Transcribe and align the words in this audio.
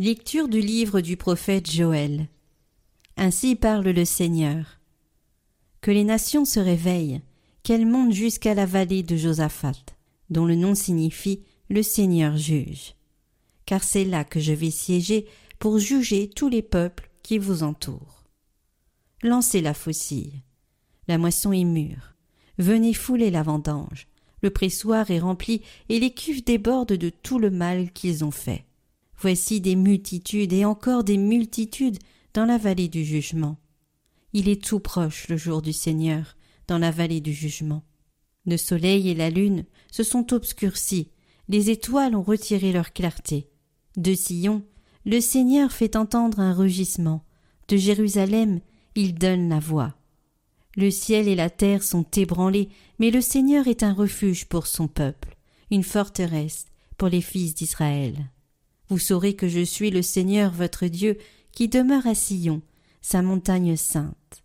Lecture 0.00 0.46
du 0.46 0.60
livre 0.60 1.00
du 1.00 1.16
prophète 1.16 1.68
Joël. 1.68 2.28
Ainsi 3.16 3.56
parle 3.56 3.88
le 3.88 4.04
Seigneur. 4.04 4.78
Que 5.80 5.90
les 5.90 6.04
nations 6.04 6.44
se 6.44 6.60
réveillent, 6.60 7.20
qu'elles 7.64 7.84
montent 7.84 8.12
jusqu'à 8.12 8.54
la 8.54 8.64
vallée 8.64 9.02
de 9.02 9.16
Josaphat, 9.16 9.96
dont 10.30 10.46
le 10.46 10.54
nom 10.54 10.76
signifie 10.76 11.42
le 11.68 11.82
Seigneur 11.82 12.36
juge. 12.36 12.94
Car 13.66 13.82
c'est 13.82 14.04
là 14.04 14.22
que 14.22 14.38
je 14.38 14.52
vais 14.52 14.70
siéger 14.70 15.26
pour 15.58 15.80
juger 15.80 16.30
tous 16.30 16.48
les 16.48 16.62
peuples 16.62 17.10
qui 17.24 17.38
vous 17.38 17.64
entourent. 17.64 18.22
Lancez 19.24 19.60
la 19.60 19.74
faucille. 19.74 20.44
La 21.08 21.18
moisson 21.18 21.52
est 21.52 21.64
mûre. 21.64 22.14
Venez 22.58 22.94
fouler 22.94 23.32
la 23.32 23.42
vendange. 23.42 24.06
Le 24.42 24.50
pressoir 24.50 25.10
est 25.10 25.18
rempli 25.18 25.62
et 25.88 25.98
les 25.98 26.14
cuves 26.14 26.44
débordent 26.44 26.92
de 26.92 27.10
tout 27.10 27.40
le 27.40 27.50
mal 27.50 27.90
qu'ils 27.90 28.24
ont 28.24 28.30
fait. 28.30 28.67
Voici 29.20 29.60
des 29.60 29.74
multitudes 29.74 30.52
et 30.52 30.64
encore 30.64 31.02
des 31.02 31.16
multitudes 31.16 31.98
dans 32.34 32.44
la 32.44 32.56
vallée 32.56 32.88
du 32.88 33.04
jugement. 33.04 33.58
Il 34.32 34.48
est 34.48 34.62
tout 34.62 34.78
proche 34.78 35.26
le 35.28 35.36
jour 35.36 35.60
du 35.60 35.72
Seigneur 35.72 36.36
dans 36.68 36.78
la 36.78 36.90
vallée 36.90 37.20
du 37.20 37.32
jugement. 37.32 37.82
Le 38.46 38.56
soleil 38.56 39.08
et 39.08 39.14
la 39.14 39.30
lune 39.30 39.64
se 39.90 40.02
sont 40.02 40.32
obscurcis, 40.32 41.10
les 41.48 41.70
étoiles 41.70 42.14
ont 42.14 42.22
retiré 42.22 42.72
leur 42.72 42.92
clarté. 42.92 43.48
De 43.96 44.14
Sion, 44.14 44.62
le 45.04 45.20
Seigneur 45.20 45.72
fait 45.72 45.96
entendre 45.96 46.40
un 46.40 46.52
rugissement. 46.52 47.24
De 47.68 47.76
Jérusalem, 47.76 48.60
il 48.94 49.14
donne 49.14 49.48
la 49.48 49.58
voix. 49.58 49.94
Le 50.76 50.90
ciel 50.90 51.26
et 51.26 51.34
la 51.34 51.50
terre 51.50 51.82
sont 51.82 52.06
ébranlés, 52.16 52.68
mais 52.98 53.10
le 53.10 53.20
Seigneur 53.20 53.66
est 53.66 53.82
un 53.82 53.94
refuge 53.94 54.46
pour 54.46 54.66
son 54.66 54.86
peuple, 54.86 55.36
une 55.70 55.82
forteresse 55.82 56.66
pour 56.98 57.08
les 57.08 57.22
fils 57.22 57.54
d'Israël. 57.54 58.30
Vous 58.88 58.98
saurez 58.98 59.34
que 59.34 59.48
je 59.48 59.64
suis 59.64 59.90
le 59.90 60.02
Seigneur 60.02 60.52
votre 60.52 60.86
Dieu, 60.86 61.18
qui 61.52 61.68
demeure 61.68 62.06
à 62.06 62.14
Sion, 62.14 62.62
sa 63.00 63.22
montagne 63.22 63.76
sainte. 63.76 64.42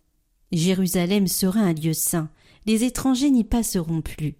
Jérusalem 0.52 1.26
sera 1.26 1.60
un 1.60 1.72
lieu 1.72 1.92
saint, 1.92 2.30
les 2.66 2.84
étrangers 2.84 3.30
n'y 3.30 3.44
passeront 3.44 4.02
plus. 4.02 4.36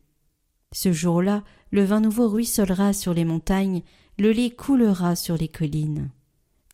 Ce 0.72 0.92
jour-là, 0.92 1.44
le 1.70 1.84
vin 1.84 2.00
nouveau 2.00 2.28
ruisselera 2.28 2.92
sur 2.92 3.14
les 3.14 3.24
montagnes, 3.24 3.82
le 4.18 4.32
lait 4.32 4.50
coulera 4.50 5.16
sur 5.16 5.36
les 5.36 5.48
collines. 5.48 6.10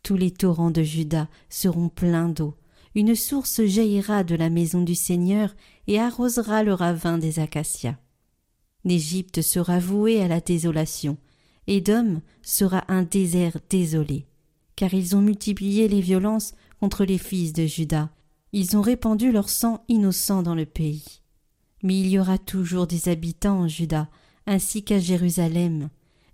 Tous 0.03 0.15
les 0.15 0.31
torrents 0.31 0.71
de 0.71 0.83
Juda 0.83 1.27
seront 1.49 1.89
pleins 1.89 2.29
d'eau, 2.29 2.55
une 2.95 3.15
source 3.15 3.63
jaillira 3.63 4.23
de 4.23 4.35
la 4.35 4.49
maison 4.49 4.81
du 4.81 4.95
Seigneur 4.95 5.55
et 5.87 5.99
arrosera 5.99 6.63
le 6.63 6.73
ravin 6.73 7.17
des 7.17 7.39
acacias. 7.39 7.97
L'Égypte 8.83 9.41
sera 9.41 9.79
vouée 9.79 10.21
à 10.21 10.27
la 10.27 10.41
désolation, 10.41 11.17
Édom 11.71 12.21
sera 12.41 12.83
un 12.89 13.03
désert 13.03 13.57
désolé, 13.69 14.25
car 14.75 14.93
ils 14.93 15.15
ont 15.15 15.21
multiplié 15.21 15.87
les 15.87 16.01
violences 16.01 16.53
contre 16.81 17.05
les 17.05 17.17
fils 17.17 17.53
de 17.53 17.65
Juda, 17.65 18.09
ils 18.51 18.75
ont 18.75 18.81
répandu 18.81 19.31
leur 19.31 19.47
sang 19.47 19.85
innocent 19.87 20.43
dans 20.43 20.53
le 20.53 20.65
pays. 20.65 21.21
Mais 21.81 21.97
il 21.97 22.09
y 22.09 22.19
aura 22.19 22.37
toujours 22.37 22.87
des 22.87 23.07
habitants 23.07 23.61
en 23.61 23.67
Juda, 23.69 24.09
ainsi 24.47 24.83
qu'à 24.83 24.99
Jérusalem, 24.99 25.87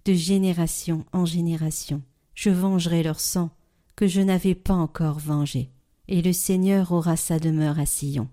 de 0.06 0.14
génération 0.14 1.06
en 1.14 1.26
génération. 1.26 2.02
Je 2.34 2.50
vengerai 2.50 3.04
leur 3.04 3.20
sang, 3.20 3.52
que 3.96 4.08
je 4.08 4.22
n'avais 4.22 4.56
pas 4.56 4.74
encore 4.74 5.20
vengé 5.20 5.70
et 6.08 6.24
le 6.24 6.34
Seigneur 6.34 6.94
aura 6.94 7.16
sa 7.16 7.38
demeure 7.38 7.80
à 7.80 7.86
Sion. 7.86 8.28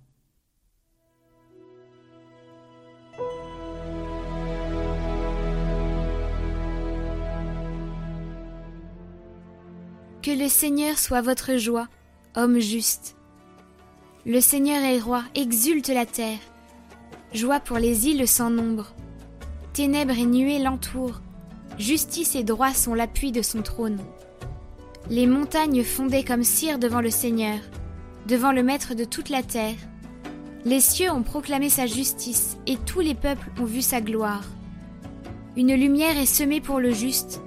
Que 10.25 10.31
le 10.31 10.49
Seigneur 10.49 10.99
soit 10.99 11.21
votre 11.21 11.59
joie, 11.59 11.87
homme 12.35 12.59
juste. 12.59 13.15
Le 14.25 14.41
Seigneur 14.41 14.83
est 14.83 14.99
roi, 14.99 15.23
exulte 15.35 15.91
la 15.91 16.07
terre. 16.07 16.39
Joie 17.35 17.61
pour 17.61 17.77
les 17.77 18.09
îles 18.09 18.27
sans 18.27 18.49
nombre. 18.49 18.95
Ténèbres 19.75 20.17
et 20.17 20.25
nuées 20.25 20.61
l'entourent. 20.61 21.21
Justice 21.79 22.37
et 22.37 22.43
droit 22.43 22.73
sont 22.73 22.95
l'appui 22.95 23.33
de 23.33 23.43
son 23.43 23.61
trône. 23.61 24.01
Les 25.11 25.27
montagnes 25.27 25.85
fondaient 25.85 26.25
comme 26.25 26.43
cire 26.43 26.79
devant 26.79 27.03
le 27.03 27.11
Seigneur, 27.11 27.59
devant 28.27 28.53
le 28.53 28.63
Maître 28.63 28.95
de 28.95 29.05
toute 29.05 29.29
la 29.29 29.43
terre. 29.43 29.77
Les 30.65 30.81
cieux 30.81 31.11
ont 31.11 31.23
proclamé 31.23 31.69
sa 31.69 31.85
justice, 31.85 32.57
et 32.67 32.79
tous 32.79 33.01
les 33.01 33.15
peuples 33.15 33.51
ont 33.61 33.67
vu 33.67 33.83
sa 33.83 34.01
gloire. 34.01 34.45
Une 35.55 35.75
lumière 35.75 36.17
est 36.17 36.25
semée 36.25 36.63
pour 36.63 36.81
le 36.81 36.93
juste, 36.93 37.43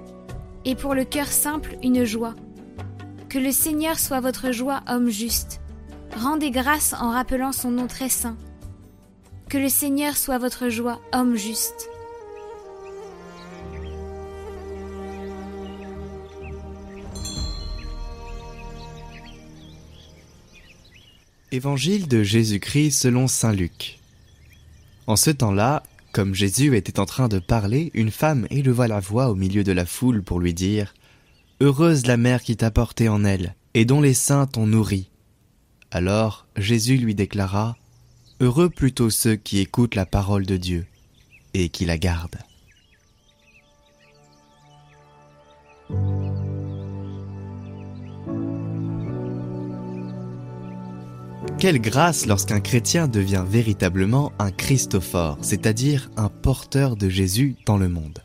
et 0.64 0.76
pour 0.76 0.94
le 0.94 1.04
cœur 1.04 1.26
simple 1.26 1.76
une 1.82 2.04
joie. 2.04 2.36
Que 3.28 3.38
le 3.38 3.52
Seigneur 3.52 3.98
soit 3.98 4.20
votre 4.20 4.52
joie, 4.52 4.82
homme 4.88 5.10
juste. 5.10 5.60
Rendez 6.16 6.50
grâce 6.50 6.94
en 6.94 7.10
rappelant 7.10 7.52
son 7.52 7.70
nom 7.70 7.86
très 7.86 8.08
saint. 8.08 8.38
Que 9.50 9.58
le 9.58 9.68
Seigneur 9.68 10.16
soit 10.16 10.38
votre 10.38 10.70
joie, 10.70 10.98
homme 11.12 11.36
juste. 11.36 11.90
Évangile 21.52 22.08
de 22.08 22.22
Jésus-Christ 22.22 22.92
selon 22.92 23.26
Saint 23.26 23.52
Luc. 23.52 23.98
En 25.06 25.16
ce 25.16 25.30
temps-là, 25.30 25.82
comme 26.12 26.34
Jésus 26.34 26.74
était 26.78 26.98
en 26.98 27.04
train 27.04 27.28
de 27.28 27.40
parler, 27.40 27.90
une 27.92 28.10
femme 28.10 28.46
éleva 28.48 28.88
la 28.88 29.00
voix 29.00 29.28
au 29.28 29.34
milieu 29.34 29.64
de 29.64 29.72
la 29.72 29.84
foule 29.84 30.22
pour 30.22 30.40
lui 30.40 30.54
dire 30.54 30.94
Heureuse 31.60 32.06
la 32.06 32.16
mère 32.16 32.42
qui 32.42 32.56
t'a 32.56 32.70
porté 32.70 33.08
en 33.08 33.24
elle, 33.24 33.56
et 33.74 33.84
dont 33.84 34.00
les 34.00 34.14
saints 34.14 34.46
t'ont 34.46 34.66
nourri. 34.66 35.10
Alors 35.90 36.46
Jésus 36.56 36.96
lui 36.98 37.16
déclara 37.16 37.76
Heureux 38.40 38.70
plutôt 38.70 39.10
ceux 39.10 39.34
qui 39.34 39.58
écoutent 39.58 39.96
la 39.96 40.06
parole 40.06 40.46
de 40.46 40.56
Dieu 40.56 40.86
et 41.54 41.68
qui 41.68 41.84
la 41.84 41.98
gardent. 41.98 42.38
Quelle 51.58 51.80
grâce 51.80 52.26
lorsqu'un 52.26 52.60
chrétien 52.60 53.08
devient 53.08 53.44
véritablement 53.44 54.32
un 54.38 54.52
Christophore, 54.52 55.38
c'est-à-dire 55.40 56.08
un 56.16 56.28
porteur 56.28 56.94
de 56.94 57.08
Jésus 57.08 57.56
dans 57.66 57.78
le 57.78 57.88
monde. 57.88 58.22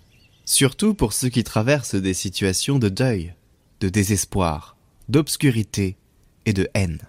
Surtout 0.53 0.93
pour 0.93 1.13
ceux 1.13 1.29
qui 1.29 1.43
traversent 1.43 1.95
des 1.95 2.13
situations 2.13 2.77
de 2.77 2.87
deuil, 2.87 3.33
de 3.79 3.89
désespoir, 3.89 4.77
d'obscurité 5.09 5.97
et 6.45 6.53
de 6.53 6.69
haine. 6.75 6.99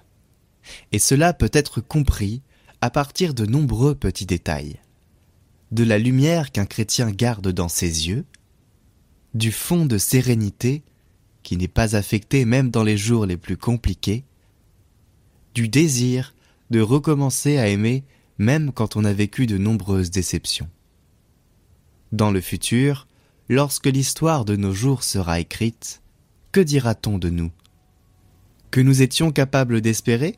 Et 0.92 0.98
cela 0.98 1.34
peut 1.34 1.50
être 1.52 1.82
compris 1.82 2.40
à 2.80 2.88
partir 2.88 3.34
de 3.34 3.44
nombreux 3.44 3.94
petits 3.94 4.24
détails. 4.24 4.80
De 5.72 5.84
la 5.84 5.98
lumière 5.98 6.52
qu'un 6.52 6.64
chrétien 6.64 7.10
garde 7.10 7.52
dans 7.52 7.68
ses 7.68 8.08
yeux, 8.08 8.24
du 9.34 9.52
fond 9.52 9.84
de 9.84 9.98
sérénité 9.98 10.82
qui 11.42 11.58
n'est 11.58 11.68
pas 11.68 11.96
affecté 11.96 12.46
même 12.46 12.70
dans 12.70 12.82
les 12.82 12.96
jours 12.96 13.26
les 13.26 13.36
plus 13.36 13.58
compliqués, 13.58 14.24
du 15.52 15.68
désir 15.68 16.34
de 16.70 16.80
recommencer 16.80 17.58
à 17.58 17.68
aimer 17.68 18.04
même 18.38 18.72
quand 18.72 18.96
on 18.96 19.04
a 19.04 19.12
vécu 19.12 19.46
de 19.46 19.58
nombreuses 19.58 20.10
déceptions. 20.10 20.70
Dans 22.10 22.30
le 22.30 22.40
futur, 22.40 23.06
lorsque 23.48 23.86
l'histoire 23.86 24.44
de 24.44 24.56
nos 24.56 24.72
jours 24.72 25.02
sera 25.02 25.40
écrite, 25.40 26.02
que 26.52 26.60
dira-t-on 26.60 27.18
de 27.18 27.30
nous? 27.30 27.50
Que 28.70 28.80
nous 28.80 29.02
étions 29.02 29.32
capables 29.32 29.80
d'espérer? 29.80 30.36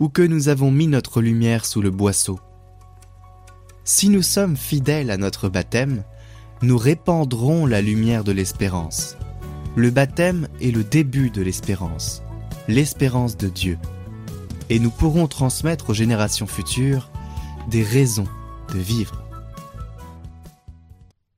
Ou 0.00 0.08
que 0.08 0.22
nous 0.22 0.48
avons 0.48 0.70
mis 0.70 0.86
notre 0.86 1.20
lumière 1.20 1.64
sous 1.64 1.82
le 1.82 1.90
boisseau? 1.90 2.38
Si 3.84 4.08
nous 4.08 4.22
sommes 4.22 4.56
fidèles 4.56 5.10
à 5.10 5.16
notre 5.16 5.48
baptême, 5.48 6.04
nous 6.62 6.78
répandrons 6.78 7.66
la 7.66 7.80
lumière 7.80 8.24
de 8.24 8.32
l'espérance. 8.32 9.16
Le 9.76 9.90
baptême 9.90 10.48
est 10.60 10.70
le 10.70 10.84
début 10.84 11.30
de 11.30 11.42
l'espérance 11.42 12.22
l'espérance 12.68 13.36
de 13.36 13.48
Dieu, 13.48 13.78
et 14.68 14.78
nous 14.78 14.90
pourrons 14.90 15.26
transmettre 15.26 15.90
aux 15.90 15.94
générations 15.94 16.46
futures 16.46 17.10
des 17.70 17.82
raisons 17.82 18.28
de 18.72 18.78
vivre. 18.78 19.27